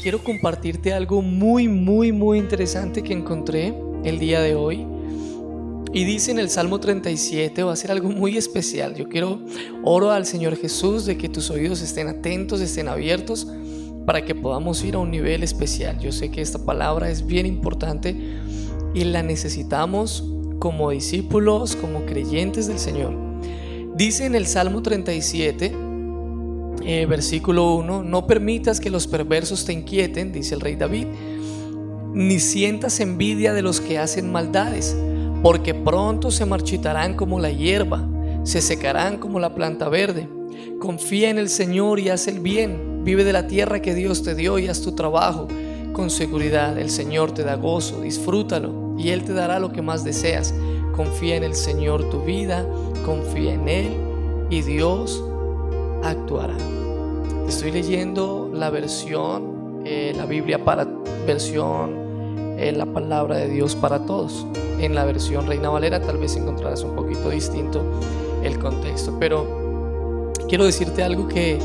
[0.00, 4.86] quiero compartirte algo muy, muy, muy interesante que encontré el día de hoy.
[5.92, 8.94] Y dice en el Salmo 37, va a ser algo muy especial.
[8.94, 9.40] Yo quiero,
[9.82, 13.48] oro al Señor Jesús de que tus oídos estén atentos, estén abiertos,
[14.06, 15.98] para que podamos ir a un nivel especial.
[15.98, 18.16] Yo sé que esta palabra es bien importante
[18.94, 20.24] y la necesitamos
[20.58, 23.14] como discípulos, como creyentes del Señor.
[23.96, 25.89] Dice en el Salmo 37,
[26.90, 31.06] eh, versículo 1, no permitas que los perversos te inquieten, dice el rey David,
[32.12, 34.96] ni sientas envidia de los que hacen maldades
[35.42, 38.06] porque pronto se marchitarán como la hierba,
[38.44, 40.28] se secarán como la planta verde.
[40.80, 44.34] Confía en el Señor y haz el bien, vive de la tierra que Dios te
[44.34, 45.48] dio y haz tu trabajo.
[45.92, 50.04] Con seguridad el Señor te da gozo, disfrútalo y Él te dará lo que más
[50.04, 50.54] deseas.
[50.94, 52.66] Confía en el Señor tu vida,
[53.04, 53.88] confía en Él
[54.50, 55.24] y Dios
[56.02, 56.56] actuará.
[57.48, 60.86] Estoy leyendo la versión, eh, la Biblia para
[61.26, 62.00] versión
[62.70, 64.46] la palabra de Dios para todos.
[64.78, 67.82] En la versión Reina Valera tal vez encontrarás un poquito distinto
[68.44, 71.58] el contexto, pero quiero decirte algo que,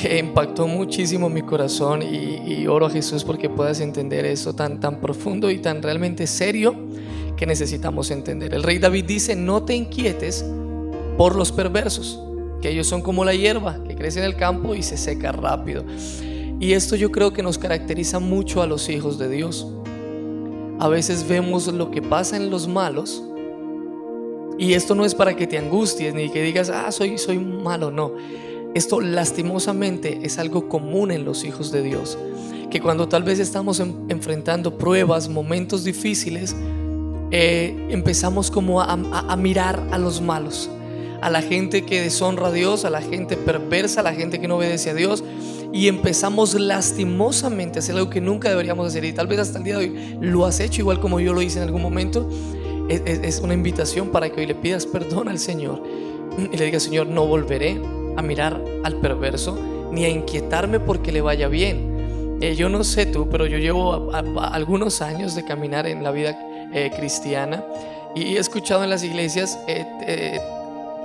[0.00, 5.00] que impactó muchísimo mi corazón y, oro a Jesús porque puedas entender eso tan, tan
[5.00, 6.74] profundo y tan realmente serio
[7.36, 8.54] que necesitamos entender.
[8.54, 10.44] El rey David dice, no te inquietes
[11.18, 12.18] por los perversos,
[12.64, 15.84] que ellos son como la hierba que crece en el campo y se seca rápido.
[16.60, 19.66] Y esto yo creo que nos caracteriza mucho a los hijos de Dios
[20.78, 23.22] a veces vemos lo que pasa en los malos.
[24.58, 27.90] Y esto no es para que te angusties ni que digas, ah, soy, soy malo,
[27.90, 28.12] no.
[28.74, 32.18] Esto lastimosamente es algo común en los hijos de Dios.
[32.70, 36.56] Que cuando tal vez estamos enfrentando pruebas, momentos difíciles,
[37.30, 40.68] eh, empezamos como a mirar a los malos,
[41.24, 44.46] a la gente que deshonra a Dios, a la gente perversa, a la gente que
[44.46, 45.24] no obedece a Dios
[45.72, 49.64] y empezamos lastimosamente a hacer algo que nunca deberíamos hacer y tal vez hasta el
[49.64, 52.28] día de hoy lo has hecho igual como yo lo hice en algún momento,
[52.90, 55.82] es, una invitación para que hoy le pidas perdón al Señor
[56.52, 57.80] y le digas, Señor, no volveré
[58.18, 59.58] a mirar al perverso
[59.92, 62.36] ni a inquietarme porque le vaya bien.
[62.42, 66.38] Eh, yo no sé tú, pero yo llevo algunos años de caminar en la vida
[66.74, 67.64] eh, cristiana
[68.14, 70.38] y he escuchado en las iglesias eh,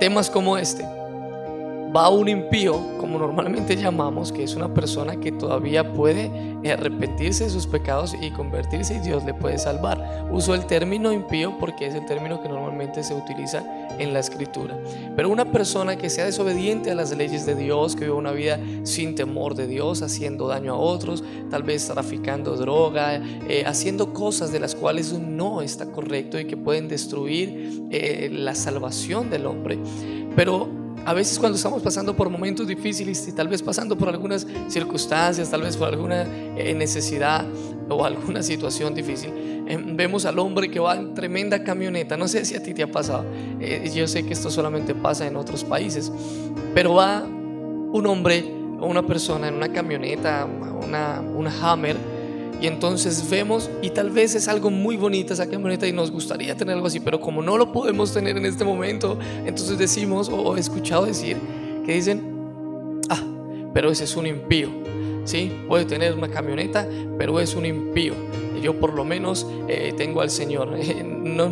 [0.00, 0.84] temas como este
[1.94, 6.30] va un impío, como normalmente llamamos, que es una persona que todavía puede
[6.70, 10.28] arrepentirse de sus pecados y convertirse y Dios le puede salvar.
[10.30, 13.64] Uso el término impío porque es el término que normalmente se utiliza
[13.98, 14.78] en la escritura.
[15.16, 18.60] Pero una persona que sea desobediente a las leyes de Dios, que vive una vida
[18.84, 24.52] sin temor de Dios, haciendo daño a otros, tal vez traficando droga, eh, haciendo cosas
[24.52, 29.78] de las cuales no está correcto y que pueden destruir eh, la salvación del hombre.
[30.36, 34.46] Pero a veces cuando estamos pasando por momentos difíciles y tal vez pasando por algunas
[34.68, 36.22] circunstancias, tal vez por alguna
[36.56, 37.46] eh, necesidad
[37.88, 39.32] o alguna situación difícil,
[39.66, 42.16] em, vemos al hombre que va en tremenda camioneta.
[42.16, 43.24] No sé si a ti te ha pasado.
[43.60, 46.12] Eh, yo sé que esto solamente pasa en otros países,
[46.74, 48.44] pero va un hombre
[48.80, 50.46] o una persona en una camioneta,
[50.84, 51.96] una, una Hammer
[52.60, 56.54] y entonces vemos, y tal vez es algo muy bonito esa camioneta y nos gustaría
[56.56, 60.56] tener algo así, pero como no lo podemos tener en este momento, entonces decimos, o
[60.56, 61.38] he escuchado decir,
[61.86, 63.22] que dicen, ah,
[63.72, 64.68] pero ese es un impío.
[65.24, 66.88] Sí, puede tener una camioneta,
[67.18, 68.14] pero es un impío.
[68.62, 70.76] Yo por lo menos eh, tengo al Señor.
[71.04, 71.50] no,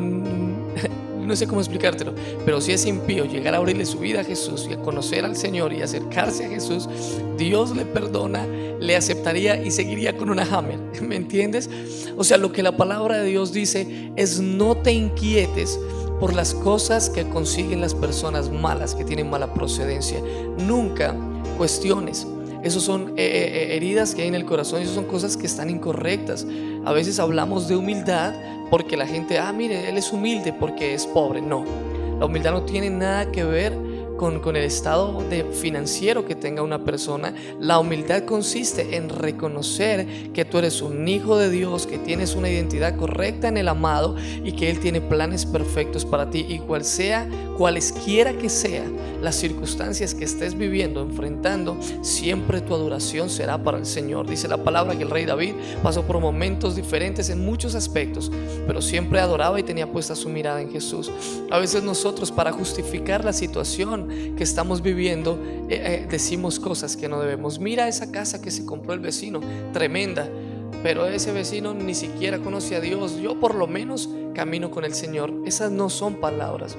[1.29, 4.67] no sé cómo explicártelo, pero si es impío llegar a abrirle su vida a Jesús
[4.69, 6.89] y a conocer al Señor y acercarse a Jesús,
[7.37, 10.79] Dios le perdona, le aceptaría y seguiría con una hammer.
[11.03, 11.69] ¿Me entiendes?
[12.17, 15.79] O sea, lo que la palabra de Dios dice es no te inquietes
[16.19, 20.21] por las cosas que consiguen las personas malas, que tienen mala procedencia.
[20.59, 21.15] Nunca
[21.57, 22.27] cuestiones.
[22.63, 25.47] Esas son eh, eh, eh, heridas que hay en el corazón, esas son cosas que
[25.47, 26.45] están incorrectas.
[26.89, 28.33] A veces hablamos de humildad
[28.71, 31.43] porque la gente, ah, mire, él es humilde porque es pobre.
[31.43, 31.63] No,
[32.19, 33.77] la humildad no tiene nada que ver
[34.19, 37.33] con, el estado de financiero que tenga una persona.
[37.59, 42.51] La humildad consiste en reconocer que tú eres un hijo de Dios, que tienes una
[42.51, 46.45] identidad correcta en el amado y que Él tiene planes perfectos para ti.
[46.49, 47.27] Y cual sea,
[47.57, 48.85] cualesquiera que sea
[49.23, 54.29] las circunstancias que estés viviendo, enfrentando, siempre tu adoración será para el Señor.
[54.29, 58.31] Dice la palabra que el rey David pasó por momentos diferentes en muchos aspectos,
[58.67, 61.11] pero siempre adoraba y tenía puesta su mirada en Jesús.
[61.51, 65.39] A veces nosotros para justificar la situación que estamos viviendo,
[65.69, 67.59] eh, eh, decimos cosas que no debemos.
[67.59, 69.41] Mira esa casa que se compró el vecino,
[69.73, 70.29] tremenda,
[70.83, 73.19] pero ese vecino ni siquiera conoce a Dios.
[73.21, 75.33] Yo por lo menos camino con el Señor.
[75.45, 76.77] Esas no son palabras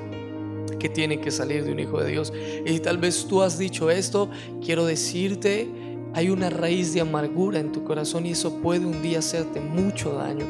[0.80, 2.34] que tienen que salir de un hijo de Dios.
[2.66, 4.30] Y tal vez tú has dicho esto,
[4.64, 5.68] quiero decirte
[6.13, 10.13] hay una raíz de amargura en tu corazón y eso puede un día hacerte mucho
[10.13, 10.45] daño.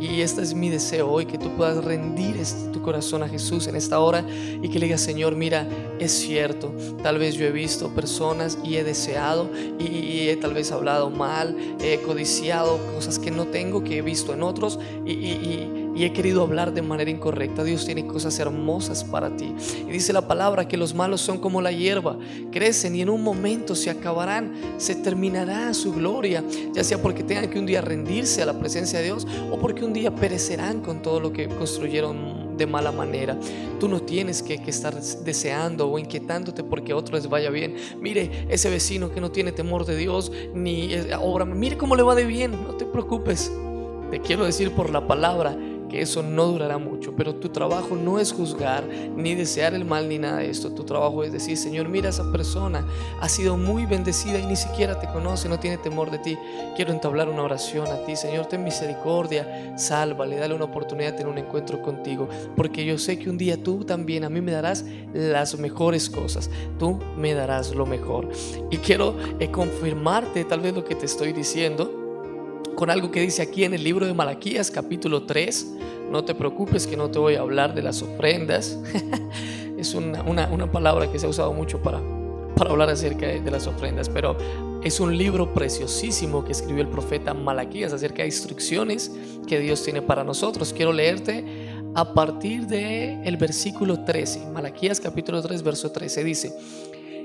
[0.00, 3.68] Y este es mi deseo hoy, que tú puedas rendir este, tu corazón a Jesús
[3.68, 4.26] en esta hora
[4.62, 5.66] y que le digas, Señor, mira,
[5.98, 10.72] es cierto, tal vez yo he visto personas y he deseado y, he tal vez
[10.72, 16.12] hablado mal, he codiciado cosas que no tengo, que he visto en otros y he
[16.12, 17.62] querido hablar de manera incorrecta.
[17.62, 19.54] Dios tiene cosas hermosas para ti.
[19.86, 22.18] Y dice la palabra que los malos son como la hierba,
[22.50, 26.42] crecen y en un momento se acabarán, se terminará su gloria,
[26.72, 29.84] ya sea porque tengan que un día rendirse a la presencia de Dios o porque
[29.84, 33.38] un día perecerán con todo lo que construyeron de mala manera.
[33.80, 37.76] Tú no tienes que, estar deseando o inquietándote porque a otros les vaya bien.
[38.00, 40.90] Mire, ese vecino que no tiene temor de Dios ni
[41.20, 43.52] obra, mire cómo le va de bien, no te preocupes.
[44.10, 45.56] Te quiero decir por la palabra
[45.92, 48.84] eso no durará mucho, pero tu trabajo no es juzgar
[49.16, 50.72] ni desear el mal ni nada de esto.
[50.72, 52.86] Tu trabajo es decir, Señor, mira esa persona,
[53.20, 56.38] ha sido muy bendecida y ni siquiera te conoce, no tiene temor de ti.
[56.76, 61.32] Quiero entablar una oración a ti, Señor, ten misericordia, sálvale, dale una oportunidad de tener
[61.32, 64.84] un encuentro contigo, porque yo sé que un día tú también a mí me darás
[65.12, 68.28] las mejores cosas, tú me darás lo mejor.
[68.70, 72.03] Y quiero eh, confirmarte tal vez lo que te estoy diciendo
[72.74, 75.74] con algo que dice aquí en el libro de Malaquías capítulo 3.
[76.10, 78.78] No te preocupes que no te voy a hablar de las ofrendas.
[79.78, 82.00] es una, palabra que se ha usado mucho para,
[82.56, 84.36] para hablar acerca de, las ofrendas, pero
[84.82, 89.10] es un libro preciosísimo que escribió el profeta Malaquías acerca de instrucciones
[89.46, 90.72] que Dios tiene para nosotros.
[90.72, 91.44] Quiero leerte
[91.94, 94.50] a partir del el versículo 13.
[94.52, 96.52] Malaquías capítulo 3, verso 13 dice,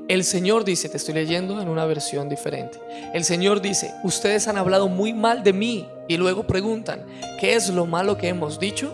[0.10, 2.80] el Señor dice, te estoy leyendo en una versión diferente.
[3.14, 7.06] El Señor dice, ustedes han hablado muy mal de mí y luego preguntan,
[7.40, 8.92] ¿qué es lo malo que hemos dicho?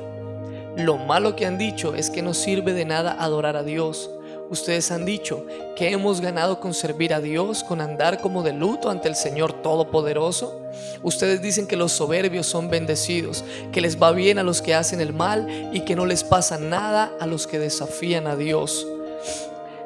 [0.76, 4.10] Lo malo que han dicho es que no sirve de nada adorar a Dios.
[4.50, 5.46] Ustedes han dicho
[5.78, 9.54] que hemos ganado con servir a Dios, con andar como de luto ante el Señor
[9.62, 10.64] Todopoderoso.
[11.02, 15.00] Ustedes dicen que los soberbios son bendecidos, que les va bien a los que hacen
[15.00, 18.86] el mal y que no les pasa nada a los que desafían a Dios.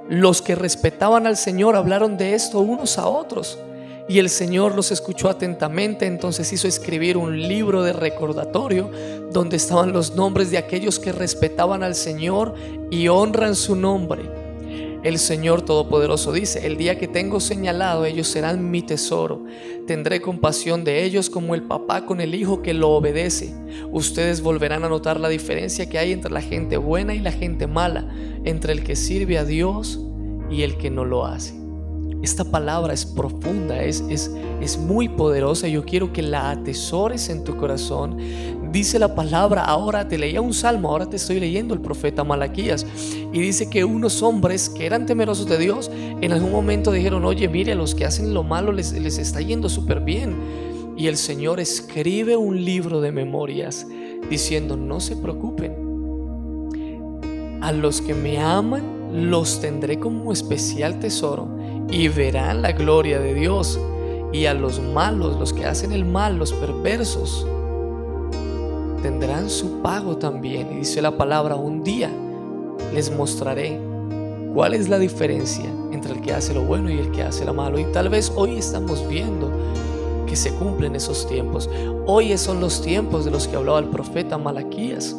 [0.09, 3.59] Los que respetaban al Señor hablaron de esto unos a otros.
[4.07, 8.89] Y el Señor los escuchó atentamente, entonces hizo escribir un libro de recordatorio
[9.31, 12.55] donde estaban los nombres de aquellos que respetaban al Señor
[12.89, 14.38] y honran su nombre.
[15.01, 19.45] El Señor Todopoderoso dice, el día que tengo señalado ellos serán mi tesoro.
[19.87, 23.53] Tendré compasión de ellos como el papá con el hijo que lo obedece.
[23.93, 27.65] Ustedes volverán a notar la diferencia que hay entre la gente buena y la gente
[27.65, 28.13] mala
[28.43, 30.01] entre el que sirve a Dios
[30.51, 31.53] y el que no lo hace.
[32.21, 34.29] Esta palabra es profunda, es, es,
[34.59, 35.69] es muy poderosa.
[35.69, 38.17] Yo quiero que la atesores en tu corazón.
[38.71, 42.85] Dice la palabra, ahora te leía un salmo, ahora te estoy leyendo el profeta Malaquías.
[43.33, 47.47] Y dice que unos hombres que eran temerosos de Dios, en algún momento dijeron, oye,
[47.47, 50.35] mire, los que hacen lo malo les, les está yendo súper bien.
[50.97, 53.87] Y el Señor escribe un libro de memorias
[54.29, 55.89] diciendo, no se preocupen
[57.61, 61.47] a los que me aman los tendré como especial tesoro
[61.89, 63.79] y verán la gloria de Dios.
[64.31, 67.47] Y a los malos, los que hacen el mal, los perversos,
[69.01, 70.71] tendrán su pago también.
[70.71, 72.09] Y dice la palabra, un día
[72.93, 73.79] les mostraré
[74.53, 77.53] cuál es la diferencia entre el que hace lo bueno y el que hace lo
[77.53, 77.79] malo.
[77.79, 79.51] Y tal vez hoy estamos viendo
[80.27, 81.69] que se cumplen esos tiempos.
[82.05, 85.15] Hoy son los tiempos de los que hablaba el profeta Malaquías.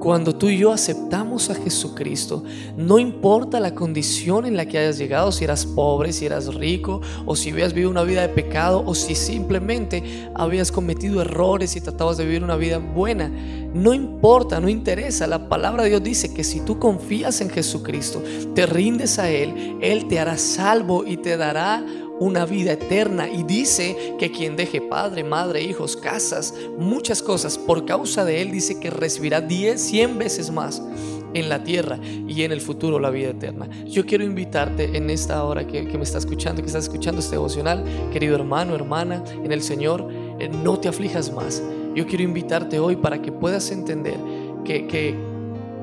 [0.00, 2.44] Cuando tú y yo aceptamos a Jesucristo,
[2.76, 7.00] no importa la condición en la que hayas llegado, si eras pobre, si eras rico,
[7.26, 11.80] o si habías vivido una vida de pecado, o si simplemente habías cometido errores y
[11.80, 13.28] tratabas de vivir una vida buena,
[13.74, 15.26] no importa, no interesa.
[15.26, 18.22] La palabra de Dios dice que si tú confías en Jesucristo,
[18.54, 21.84] te rindes a Él, Él te hará salvo y te dará
[22.20, 27.84] una vida eterna y dice que quien deje padre, madre, hijos, casas, muchas cosas, por
[27.84, 30.82] causa de él dice que recibirá 10, 100 veces más
[31.34, 33.68] en la tierra y en el futuro la vida eterna.
[33.86, 37.84] Yo quiero invitarte en esta hora que, me está escuchando, que estás escuchando este devocional,
[38.12, 40.08] querido hermano, hermana, en el Señor,
[40.38, 41.62] eh, no te aflijas más.
[41.94, 44.16] Yo quiero invitarte hoy para que puedas entender
[44.64, 45.27] que, que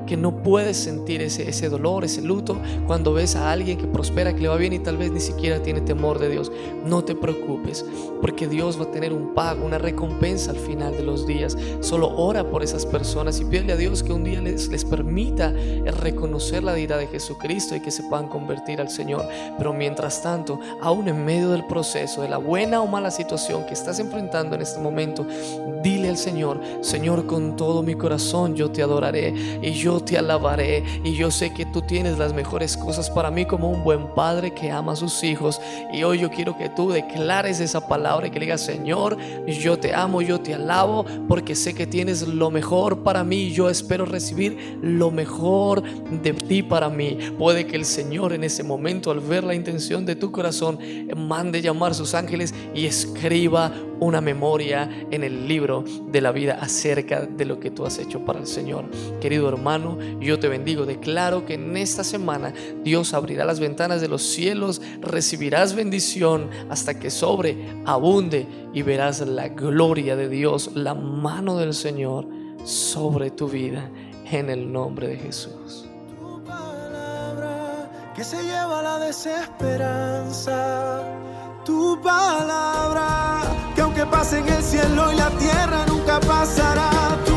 [0.06, 4.34] que no puedes sentir ese, ese dolor, ese luto, cuando ves a alguien que prospera,
[4.34, 6.50] que le va bien y tal vez ni siquiera tiene temor de Dios.
[6.84, 7.84] No te preocupes,
[8.20, 11.56] porque Dios va a tener un pago, una recompensa al final de los días.
[11.80, 15.52] Solo ora por esas personas y pídele a Dios que un día les, les permita
[16.00, 19.26] reconocer la deidad de Jesucristo y que se puedan convertir al Señor.
[19.58, 23.74] Pero mientras tanto, aún en medio del proceso, de la buena o mala situación que
[23.74, 25.26] estás enfrentando en este momento,
[25.82, 30.84] dile al Señor, Señor, con todo mi corazón yo te adoraré y yo te alabaré
[31.04, 34.52] y yo sé que tú tienes las mejores cosas para mí como un buen padre
[34.52, 35.60] que ama a sus hijos.
[35.92, 39.78] Y hoy yo quiero que tú declares esa palabra y que le digas, Señor, yo
[39.78, 43.52] te amo, yo te alabo porque sé que tienes lo mejor para mí.
[43.52, 47.18] Yo espero recibir lo mejor de ti para mí.
[47.38, 50.78] Puede que el Señor en ese momento al ver la intención de tu corazón
[51.16, 56.58] mande llamar a sus ángeles y escriba una memoria en el libro de la vida
[56.60, 58.84] acerca de lo que tú has hecho para el Señor.
[59.20, 60.86] Querido hermano, yo te bendigo.
[60.86, 66.98] Declaro que en esta semana Dios abrirá las ventanas de los cielos, recibirás bendición hasta
[66.98, 72.26] que sobre, abunde y verás la gloria de Dios, la mano del Señor
[72.64, 73.90] sobre tu vida
[74.30, 75.88] en el nombre de Jesús.
[78.14, 81.02] Que se lleva la desesperanza.
[81.66, 83.42] Tu palabra
[83.74, 87.35] que aunque pase en el cielo y la tierra nunca pasará.